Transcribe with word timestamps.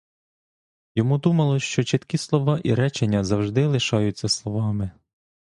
Йому 0.95 1.17
думалося, 1.17 1.65
що 1.65 1.83
чіткі 1.83 2.17
слова 2.17 2.59
і 2.63 2.73
речення 2.73 3.23
завжди 3.23 3.65
лишаються 3.65 4.29
словами. 4.29 4.91